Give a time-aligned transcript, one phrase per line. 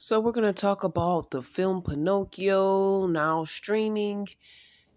[0.00, 4.28] So, we're going to talk about the film Pinocchio, now streaming.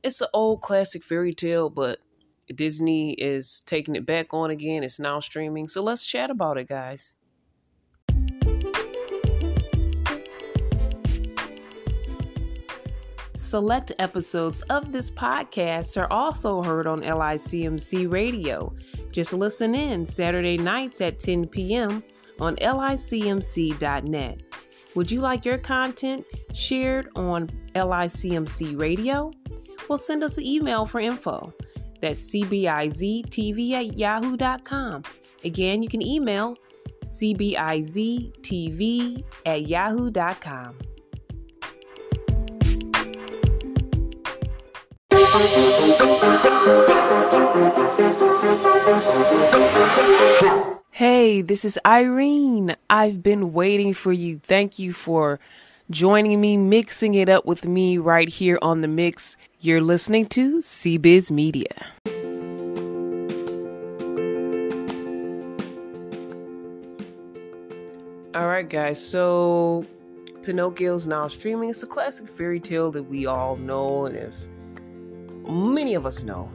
[0.04, 1.98] It's an old classic fairy tale, but
[2.54, 4.84] Disney is taking it back on again.
[4.84, 5.68] It's now streaming.
[5.70, 7.16] So, let's chat about it, guys.
[13.34, 18.72] Select episodes of this podcast are also heard on LICMC Radio.
[19.10, 22.04] Just listen in Saturday nights at 10 p.m.
[22.40, 24.42] on licmc.net.
[24.96, 29.32] Would you like your content shared on LICMC Radio?
[29.88, 31.54] Well, send us an email for info.
[32.02, 35.04] That's cbiztv at yahoo.com.
[35.44, 36.56] Again, you can email
[37.04, 37.64] cbiztv
[39.46, 40.78] at yahoo.com.
[51.02, 52.76] Hey, this is Irene.
[52.88, 54.38] I've been waiting for you.
[54.38, 55.40] Thank you for
[55.90, 59.36] joining me, mixing it up with me right here on the mix.
[59.60, 61.74] You're listening to CBiz Media.
[68.36, 69.04] All right, guys.
[69.04, 69.84] So
[70.44, 71.72] Pinocchio's now streaming.
[71.72, 74.36] It's a classic fairy tale that we all know, and if
[75.50, 76.48] many of us know,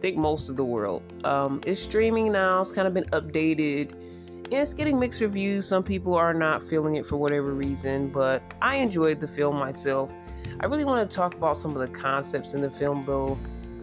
[0.00, 2.60] Think most of the world, um, it's streaming now.
[2.60, 3.92] It's kind of been updated.
[3.92, 5.66] And it's getting mixed reviews.
[5.66, 10.12] Some people are not feeling it for whatever reason, but I enjoyed the film myself.
[10.60, 13.38] I really want to talk about some of the concepts in the film, though,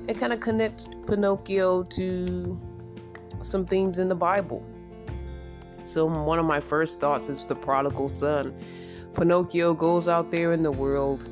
[0.09, 2.59] and kind of connect Pinocchio to
[3.41, 4.65] some themes in the Bible.
[5.83, 8.53] So, one of my first thoughts is the prodigal son.
[9.13, 11.29] Pinocchio goes out there in the world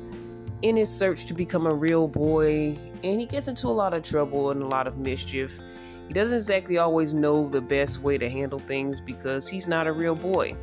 [0.62, 4.02] in his search to become a real boy, and he gets into a lot of
[4.02, 5.60] trouble and a lot of mischief.
[6.08, 9.92] He doesn't exactly always know the best way to handle things because he's not a
[9.92, 10.56] real boy.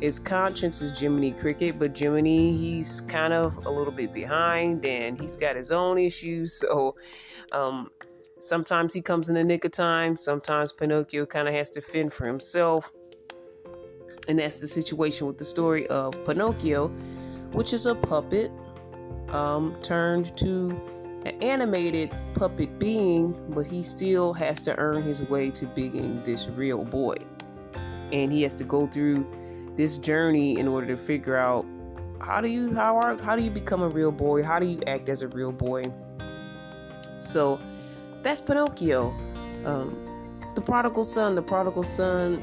[0.00, 5.18] His conscience is Jiminy Cricket, but Jiminy, he's kind of a little bit behind and
[5.18, 6.62] he's got his own issues.
[6.72, 6.96] So
[7.52, 7.90] um,
[8.38, 12.12] sometimes he comes in the nick of time, sometimes Pinocchio kind of has to fend
[12.12, 12.90] for himself.
[14.26, 16.88] And that's the situation with the story of Pinocchio,
[17.52, 18.50] which is a puppet
[19.32, 20.70] um, turned to
[21.24, 26.48] an animated puppet being, but he still has to earn his way to being this
[26.48, 27.14] real boy.
[28.12, 29.26] And he has to go through
[29.76, 31.64] this journey in order to figure out
[32.20, 34.42] how do you how are how do you become a real boy?
[34.42, 35.84] How do you act as a real boy?
[37.18, 37.58] So
[38.22, 39.10] that's Pinocchio.
[39.64, 41.34] Um, the prodigal son.
[41.34, 42.42] The prodigal son.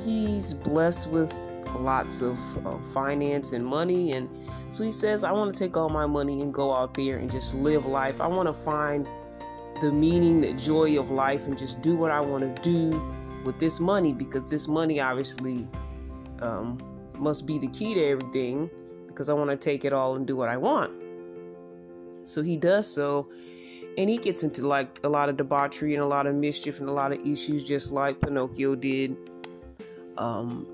[0.00, 1.32] He's blessed with
[1.70, 4.12] lots of uh, finance and money.
[4.12, 4.28] And
[4.68, 7.30] so he says, I want to take all my money and go out there and
[7.30, 8.20] just live life.
[8.20, 9.08] I want to find
[9.80, 13.00] the meaning, the joy of life, and just do what I want to do
[13.44, 15.68] with this money because this money obviously
[16.40, 16.78] um,
[17.18, 18.70] must be the key to everything
[19.06, 20.92] because I want to take it all and do what I want.
[22.24, 23.28] So he does so.
[23.96, 26.88] And he gets into like a lot of debauchery and a lot of mischief and
[26.88, 29.16] a lot of issues, just like Pinocchio did.
[30.16, 30.73] Um,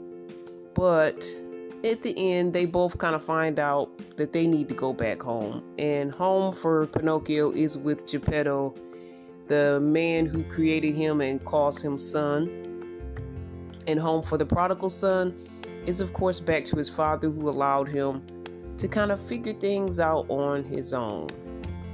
[0.80, 1.36] but
[1.84, 5.20] at the end, they both kind of find out that they need to go back
[5.20, 5.62] home.
[5.78, 8.74] And home for Pinocchio is with Geppetto,
[9.46, 12.48] the man who created him and calls him son.
[13.86, 15.36] And home for the prodigal son
[15.84, 18.22] is, of course, back to his father who allowed him
[18.78, 21.28] to kind of figure things out on his own.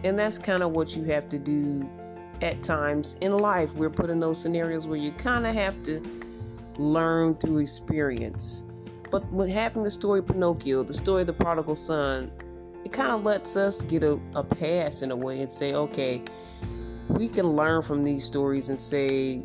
[0.04, 1.90] And that's kind of what you have to do
[2.40, 3.74] at times in life.
[3.74, 6.00] We're put in those scenarios where you kind of have to
[6.78, 8.62] learn through experience.
[9.10, 12.30] But with having the story Pinocchio, the story of the prodigal son,
[12.84, 16.22] it kind of lets us get a, a pass in a way and say, okay,
[17.08, 19.44] we can learn from these stories and say,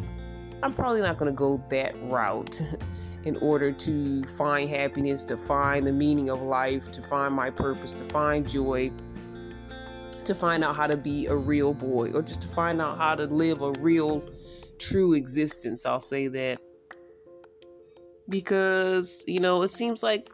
[0.64, 2.62] I'm probably not going to go that route
[3.24, 7.94] in order to find happiness, to find the meaning of life, to find my purpose,
[7.94, 8.92] to find joy,
[10.24, 13.16] to find out how to be a real boy, or just to find out how
[13.16, 14.24] to live a real,
[14.80, 15.86] true existence.
[15.86, 16.60] I'll say that
[18.32, 20.32] because you know it seems like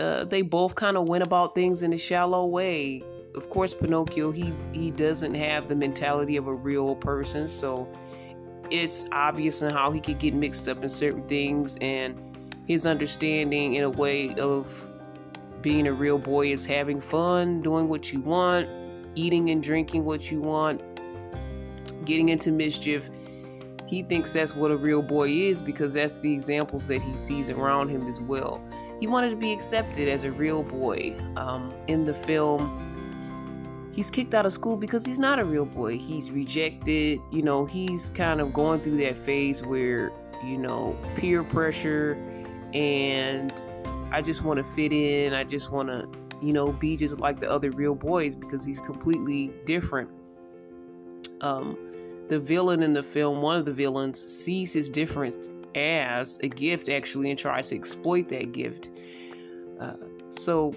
[0.00, 3.04] uh, they both kind of went about things in a shallow way.
[3.36, 7.88] Of course, Pinocchio he he doesn't have the mentality of a real person, so
[8.70, 12.18] it's obvious in how he could get mixed up in certain things, and
[12.66, 14.88] his understanding in a way of
[15.62, 18.68] being a real boy is having fun, doing what you want,
[19.14, 20.82] eating and drinking what you want,
[22.04, 23.10] getting into mischief
[23.86, 27.48] he thinks that's what a real boy is because that's the examples that he sees
[27.50, 28.60] around him as well.
[29.00, 31.16] He wanted to be accepted as a real boy.
[31.36, 35.98] Um, in the film, he's kicked out of school because he's not a real boy.
[35.98, 37.20] He's rejected.
[37.30, 40.12] You know, he's kind of going through that phase where,
[40.44, 42.14] you know, peer pressure
[42.74, 43.62] and
[44.10, 45.32] I just want to fit in.
[45.32, 46.08] I just want to,
[46.40, 50.10] you know, be just like the other real boys because he's completely different.
[51.40, 51.85] Um,
[52.28, 56.88] the villain in the film, one of the villains, sees his difference as a gift
[56.88, 58.90] actually and tries to exploit that gift.
[59.78, 59.94] Uh,
[60.30, 60.74] so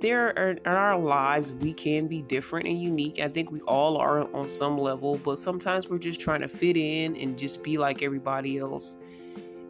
[0.00, 3.20] there are in our lives we can be different and unique.
[3.20, 6.76] I think we all are on some level, but sometimes we're just trying to fit
[6.76, 8.96] in and just be like everybody else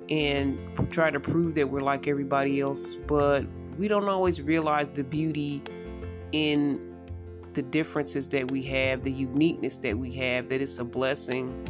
[0.08, 0.58] and
[0.90, 3.44] try to prove that we're like everybody else, but
[3.78, 5.62] we don't always realize the beauty
[6.32, 6.91] in
[7.54, 11.66] the differences that we have, the uniqueness that we have, that it's a blessing.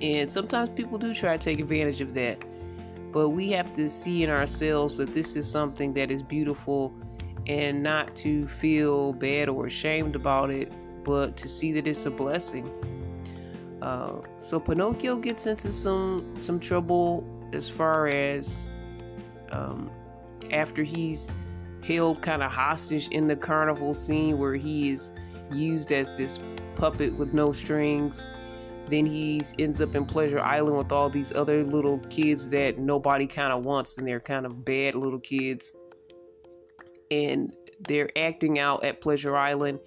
[0.00, 2.44] And sometimes people do try to take advantage of that.
[3.12, 6.94] But we have to see in ourselves that this is something that is beautiful
[7.46, 10.72] and not to feel bad or ashamed about it,
[11.04, 12.70] but to see that it's a blessing.
[13.80, 18.68] Uh, so Pinocchio gets into some some trouble as far as
[19.52, 19.90] um,
[20.50, 21.30] after he's
[21.88, 25.12] held kind of hostage in the carnival scene where he is
[25.50, 26.38] used as this
[26.74, 28.28] puppet with no strings.
[28.88, 33.26] Then he ends up in Pleasure Island with all these other little kids that nobody
[33.26, 35.72] kind of wants, and they're kind of bad little kids
[37.10, 37.54] and
[37.86, 39.78] they're acting out at Pleasure Island.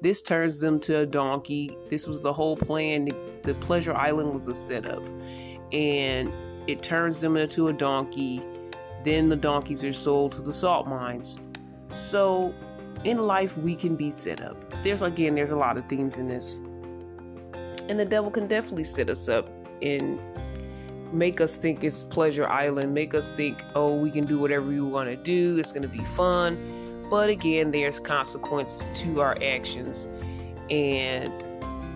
[0.00, 1.76] This turns them to a donkey.
[1.88, 3.06] This was the whole plan.
[3.42, 5.02] The, Pleasure Island was a setup,
[5.72, 6.32] and
[6.66, 8.42] it turns them into a donkey.
[9.04, 11.38] Then the donkeys are sold to the salt mines.
[11.92, 12.54] So,
[13.04, 14.56] in life, we can be set up.
[14.82, 16.56] There's again, there's a lot of themes in this,
[17.88, 19.48] and the devil can definitely set us up
[19.82, 20.20] and
[21.12, 24.80] make us think it's Pleasure Island, make us think, oh, we can do whatever we
[24.80, 27.06] want to do, it's going to be fun.
[27.08, 30.08] But again, there's consequence to our actions,
[30.68, 31.32] and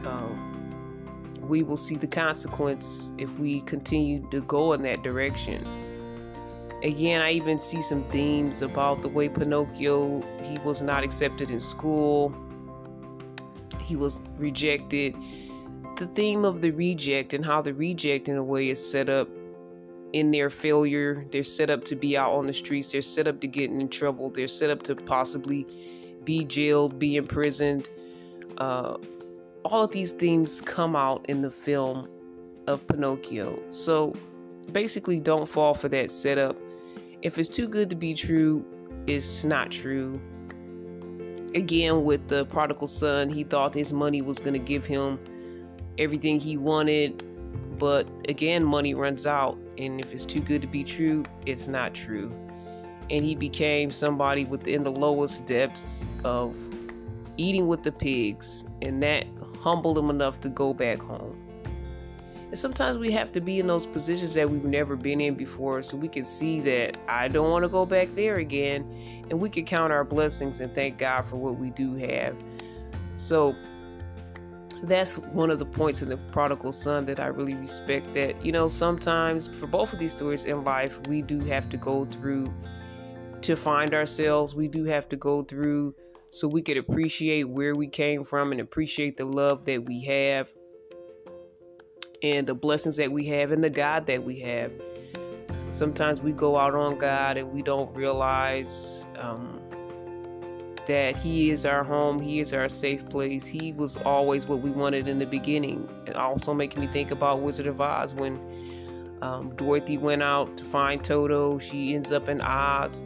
[0.07, 5.67] um, we will see the consequence if we continue to go in that direction.
[6.83, 11.61] Again, I even see some themes about the way Pinocchio he was not accepted in
[11.61, 12.35] school.
[13.81, 15.17] He was rejected
[15.97, 19.29] the theme of the reject and how the reject, in a way, is set up
[20.13, 21.25] in their failure.
[21.31, 22.93] They're set up to be out on the streets.
[22.93, 24.31] They're set up to get in trouble.
[24.31, 25.67] They're set up to possibly
[26.25, 27.89] be jailed, be imprisoned.
[28.59, 28.97] Uh,
[29.65, 32.09] all of these themes come out in the film
[32.67, 33.59] of Pinocchio.
[33.71, 34.15] So
[34.73, 36.57] basically, don't fall for that setup.
[37.23, 38.67] If it's too good to be true,
[39.07, 40.21] it's not true.
[41.55, 45.21] Again, with the prodigal son, he thought his money was going to give him
[45.99, 47.23] everything he wanted.
[47.79, 51.95] But again, money runs out, and if it's too good to be true, it's not
[51.95, 52.33] true.
[53.09, 56.57] And he became somebody within the lowest depths of
[57.37, 59.27] eating with the pigs, and that
[59.61, 61.39] humbled him enough to go back home.
[62.53, 65.81] And sometimes we have to be in those positions that we've never been in before
[65.81, 69.25] so we can see that I don't want to go back there again.
[69.31, 72.37] And we can count our blessings and thank God for what we do have.
[73.17, 73.57] So
[74.83, 78.13] that's one of the points in the prodigal son that I really respect.
[78.13, 81.79] That, you know, sometimes for both of these stories in life, we do have to
[81.79, 82.53] go through
[83.41, 84.55] to find ourselves.
[84.55, 85.95] We do have to go through
[86.29, 90.53] so we could appreciate where we came from and appreciate the love that we have
[92.23, 94.73] and the blessings that we have and the God that we have.
[95.71, 99.59] Sometimes we go out on God and we don't realize um,
[100.87, 103.47] that He is our home, He is our safe place.
[103.47, 105.89] He was always what we wanted in the beginning.
[106.07, 108.39] And also making me think about Wizard of Oz when
[109.23, 111.59] um, Dorothy went out to find Toto.
[111.59, 113.03] She ends up in Oz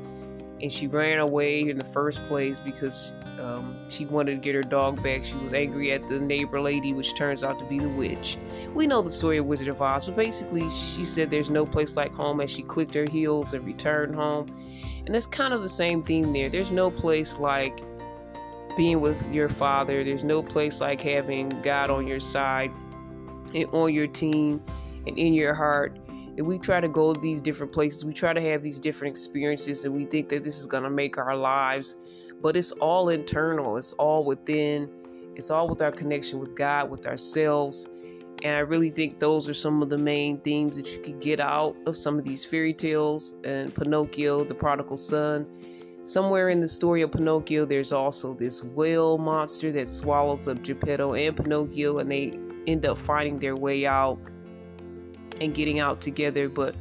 [0.60, 4.62] and she ran away in the first place because um, she wanted to get her
[4.62, 5.24] dog back.
[5.24, 8.38] She was angry at the neighbor lady, which turns out to be the witch.
[8.74, 11.96] We know the story of Wizard of Oz, but basically, she said there's no place
[11.96, 14.46] like home as she clicked her heels and returned home.
[15.04, 16.48] And that's kind of the same theme there.
[16.48, 17.82] There's no place like
[18.76, 22.70] being with your father, there's no place like having God on your side
[23.54, 24.62] and on your team
[25.06, 25.98] and in your heart.
[26.08, 29.12] And we try to go to these different places, we try to have these different
[29.12, 31.96] experiences, and we think that this is going to make our lives,
[32.42, 34.88] but it's all internal, it's all within,
[35.34, 37.88] it's all with our connection with God, with ourselves
[38.42, 41.40] and I really think those are some of the main themes that you could get
[41.40, 45.46] out of some of these fairy tales and Pinocchio, the prodigal son.
[46.02, 51.14] Somewhere in the story of Pinocchio, there's also this whale monster that swallows up Geppetto
[51.14, 54.18] and Pinocchio, and they end up finding their way out
[55.40, 56.48] and getting out together.
[56.48, 56.76] But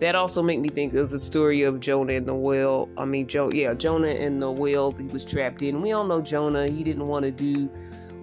[0.00, 2.88] that also made me think of the story of Jonah and the whale.
[2.96, 5.82] I mean, jo- yeah, Jonah and the whale he was trapped in.
[5.82, 7.66] We all know Jonah, he didn't want to do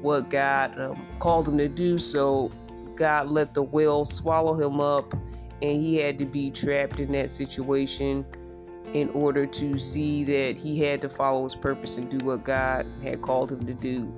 [0.01, 1.97] what God um, called him to do.
[1.99, 2.51] So
[2.95, 7.29] God let the whale swallow him up, and he had to be trapped in that
[7.29, 8.25] situation
[8.93, 12.87] in order to see that he had to follow his purpose and do what God
[13.03, 14.11] had called him to do.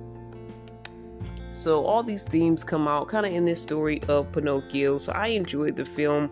[1.50, 4.98] So all these themes come out kind of in this story of Pinocchio.
[4.98, 6.30] So I enjoyed the film.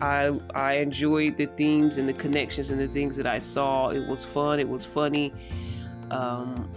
[0.00, 3.88] I I enjoyed the themes and the connections and the things that I saw.
[3.88, 4.60] It was fun.
[4.60, 5.32] It was funny,
[6.10, 6.72] um,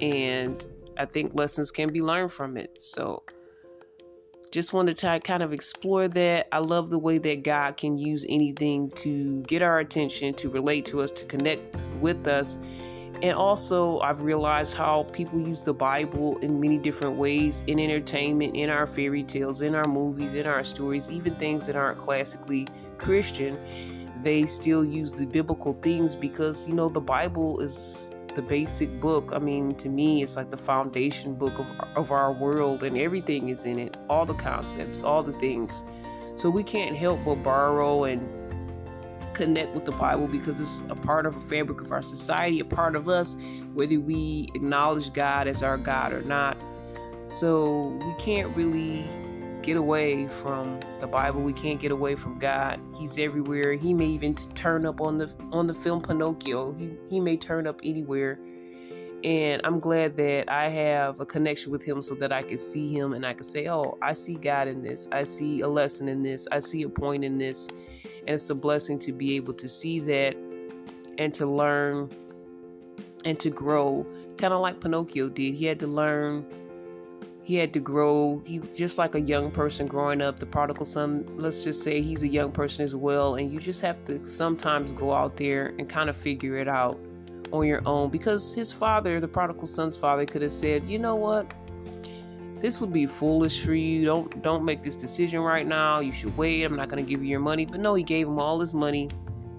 [0.00, 0.64] and
[0.98, 2.80] I think lessons can be learned from it.
[2.80, 3.22] So
[4.50, 6.48] just wanted to kind of explore that.
[6.52, 10.86] I love the way that God can use anything to get our attention, to relate
[10.86, 12.58] to us, to connect with us.
[13.22, 18.54] And also, I've realized how people use the Bible in many different ways in entertainment,
[18.54, 22.68] in our fairy tales, in our movies, in our stories, even things that aren't classically
[22.98, 23.58] Christian.
[24.22, 29.32] They still use the biblical themes because, you know, the Bible is the basic book.
[29.32, 33.48] I mean, to me, it's like the foundation book of, of our world, and everything
[33.48, 35.84] is in it all the concepts, all the things.
[36.34, 38.45] So we can't help but borrow and
[39.36, 42.64] connect with the Bible because it's a part of a fabric of our society, a
[42.64, 43.36] part of us,
[43.74, 46.56] whether we acknowledge God as our God or not.
[47.26, 49.04] So we can't really
[49.62, 51.42] get away from the Bible.
[51.42, 52.80] We can't get away from God.
[52.98, 53.74] He's everywhere.
[53.74, 56.72] He may even turn up on the on the film Pinocchio.
[56.72, 58.38] He he may turn up anywhere.
[59.24, 62.88] And I'm glad that I have a connection with him so that I can see
[62.88, 65.08] him and I can say, "Oh, I see God in this.
[65.10, 66.46] I see a lesson in this.
[66.52, 67.68] I see a point in this."
[68.26, 70.36] And it's a blessing to be able to see that
[71.18, 72.10] and to learn
[73.24, 74.06] and to grow,
[74.36, 75.54] kind of like Pinocchio did.
[75.54, 76.46] He had to learn
[77.46, 78.42] he had to grow.
[78.44, 82.24] He just like a young person growing up the prodigal son let's just say he's
[82.24, 85.88] a young person as well and you just have to sometimes go out there and
[85.88, 86.98] kind of figure it out
[87.52, 91.14] on your own because his father the prodigal son's father could have said you know
[91.14, 91.54] what
[92.58, 94.04] this would be foolish for you.
[94.04, 96.00] Don't don't make this decision right now.
[96.00, 96.64] You should wait.
[96.64, 97.66] I'm not going to give you your money.
[97.66, 99.10] But no he gave him all his money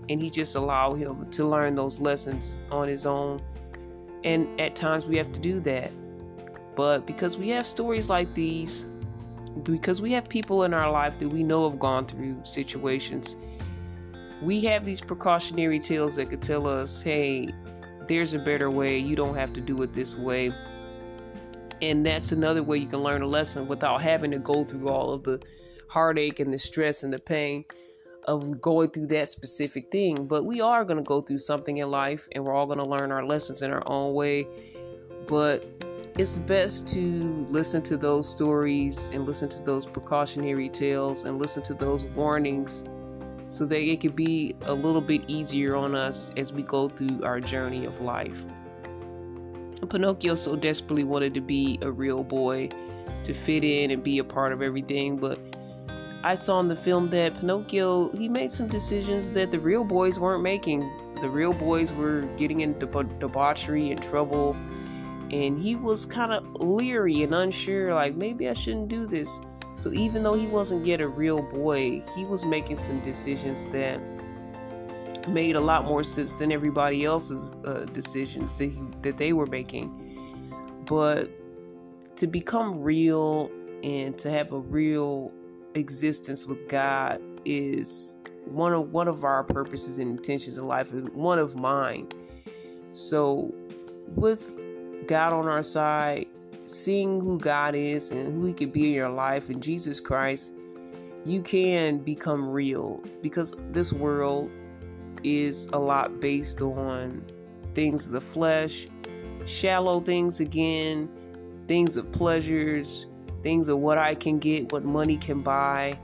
[0.09, 3.41] and he just allowed him to learn those lessons on his own.
[4.23, 5.91] And at times we have to do that.
[6.75, 8.85] But because we have stories like these,
[9.63, 13.35] because we have people in our life that we know have gone through situations,
[14.41, 17.49] we have these precautionary tales that could tell us, hey,
[18.07, 18.97] there's a better way.
[18.97, 20.53] You don't have to do it this way.
[21.81, 25.13] And that's another way you can learn a lesson without having to go through all
[25.13, 25.39] of the
[25.89, 27.65] heartache and the stress and the pain
[28.27, 30.25] of going through that specific thing.
[30.27, 32.85] But we are going to go through something in life and we're all going to
[32.85, 34.47] learn our lessons in our own way.
[35.27, 35.65] But
[36.17, 41.61] it's best to listen to those stories and listen to those precautionary tales and listen
[41.63, 42.83] to those warnings
[43.49, 47.23] so that it could be a little bit easier on us as we go through
[47.23, 48.45] our journey of life.
[49.85, 52.69] Pinocchio so desperately wanted to be a real boy,
[53.23, 55.39] to fit in and be a part of everything, but
[56.23, 60.19] I saw in the film that Pinocchio he made some decisions that the real boys
[60.19, 60.89] weren't making.
[61.21, 62.85] The real boys were getting into
[63.19, 64.55] debauchery and trouble
[65.31, 69.41] and he was kind of leery and unsure like maybe I shouldn't do this.
[69.75, 73.99] So even though he wasn't yet a real boy, he was making some decisions that
[75.27, 79.47] made a lot more sense than everybody else's uh, decisions that, he, that they were
[79.47, 79.91] making.
[80.85, 81.29] But
[82.17, 83.51] to become real
[83.83, 85.31] and to have a real
[85.75, 91.09] existence with God is one of one of our purposes and intentions in life and
[91.09, 92.07] one of mine.
[92.91, 93.53] So
[94.15, 94.55] with
[95.07, 96.27] God on our side,
[96.65, 100.53] seeing who God is and who He could be in your life and Jesus Christ,
[101.25, 104.49] you can become real because this world
[105.27, 107.23] is a lot based on
[107.73, 108.87] things of the flesh,
[109.45, 111.09] shallow things again,
[111.67, 113.07] things of pleasures,
[113.43, 115.99] things of what I can get, what money can buy.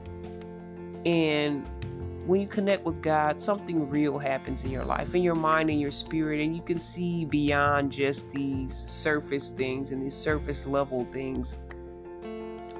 [1.05, 1.67] And
[2.25, 5.79] when you connect with God, something real happens in your life, in your mind, and
[5.79, 11.05] your spirit, and you can see beyond just these surface things and these surface level
[11.11, 11.57] things.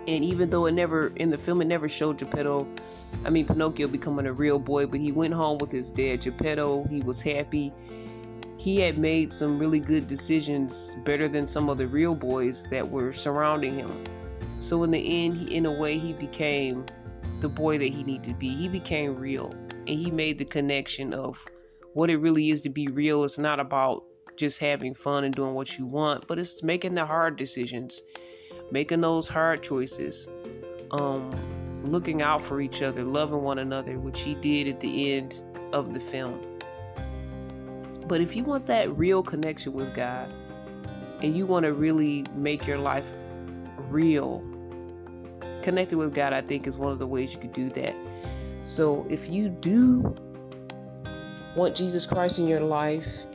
[0.08, 2.68] And even though it never, in the film, it never showed Geppetto,
[3.26, 6.86] I mean, Pinocchio becoming a real boy, but he went home with his dad, Geppetto.
[6.90, 7.72] He was happy.
[8.58, 12.90] He had made some really good decisions, better than some of the real boys that
[12.90, 14.04] were surrounding him.
[14.58, 16.86] So in the end, he, in a way, he became
[17.40, 18.50] the boy that he needed to be.
[18.50, 19.54] He became real
[19.88, 21.38] and he made the connection of
[21.94, 23.24] what it really is to be real.
[23.24, 24.04] It's not about
[24.38, 28.02] just having fun and doing what you want, but it's making the hard decisions,
[28.72, 30.28] making those hard choices,
[30.92, 31.32] um,
[31.84, 35.42] looking out for each other, loving one another, which he did at the end
[35.72, 36.40] of the film.
[38.08, 40.34] But if you want that real connection with God
[41.22, 43.12] and you want to really make your life
[43.90, 44.44] real
[45.62, 47.96] connecting with God, I think, is one of the ways you could do that.
[48.62, 50.16] So if you do
[51.56, 53.26] want Jesus Christ in your life,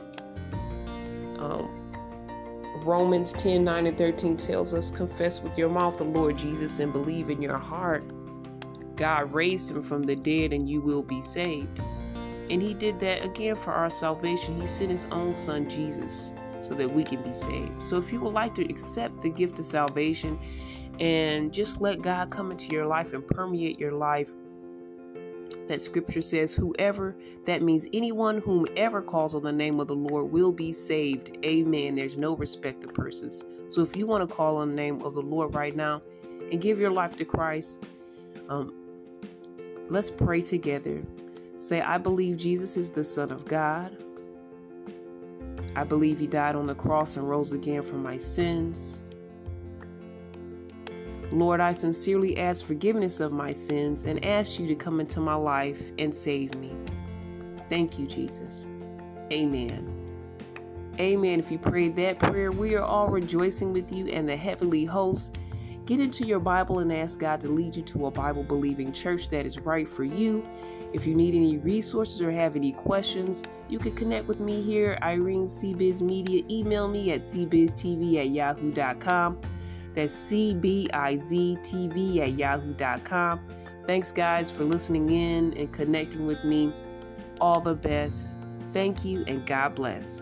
[1.39, 1.78] um,
[2.77, 6.93] Romans 10 9 and 13 tells us, Confess with your mouth the Lord Jesus and
[6.93, 8.03] believe in your heart
[8.99, 11.79] God raised him from the dead and you will be saved.
[12.49, 14.59] And he did that again for our salvation.
[14.59, 17.81] He sent his own son Jesus so that we can be saved.
[17.81, 20.37] So if you would like to accept the gift of salvation
[20.99, 24.33] and just let God come into your life and permeate your life,
[25.69, 30.31] that scripture says, Whoever, that means anyone whomever calls on the name of the Lord
[30.31, 31.37] will be saved.
[31.45, 31.95] Amen.
[31.95, 33.45] There's no respect of persons.
[33.69, 36.01] So if you want to call on the name of the Lord right now
[36.51, 37.85] and give your life to Christ,
[38.49, 38.73] um,
[39.89, 41.01] let's pray together.
[41.55, 43.95] Say, I believe Jesus is the Son of God.
[45.75, 49.03] I believe he died on the cross and rose again for my sins.
[51.31, 55.35] Lord, I sincerely ask forgiveness of my sins and ask you to come into my
[55.35, 56.75] life and save me.
[57.69, 58.67] Thank you, Jesus.
[59.31, 59.95] Amen.
[60.99, 61.39] Amen.
[61.39, 65.31] If you prayed that prayer, we are all rejoicing with you and the heavenly hosts.
[65.85, 69.29] Get into your Bible and ask God to lead you to a Bible believing church
[69.29, 70.45] that is right for you.
[70.93, 74.97] If you need any resources or have any questions, you can connect with me here,
[75.01, 76.43] Irene CBiz Media.
[76.49, 79.39] Email me at cbiztv at yahoo.com.
[79.99, 83.41] That's cbiztv at yahoo.com.
[83.85, 86.71] Thanks, guys, for listening in and connecting with me.
[87.41, 88.37] All the best.
[88.71, 90.21] Thank you, and God bless.